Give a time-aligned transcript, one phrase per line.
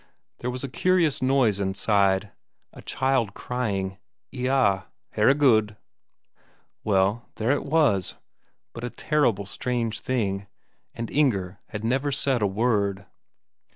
[0.39, 2.31] There was a curious noise inside....
[2.73, 3.99] A child crying
[4.33, 5.77] Eyah, Herregud!...
[6.83, 8.15] Well, there it was;
[8.73, 10.47] but a terrible strange thing.
[10.95, 13.05] And Inger had never said a word.